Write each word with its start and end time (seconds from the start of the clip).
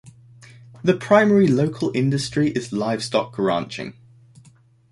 The 0.83 0.95
primary 0.95 1.45
local 1.45 1.91
industry 1.93 2.49
is 2.53 2.73
livestock 2.73 3.37
ranching. 3.37 3.93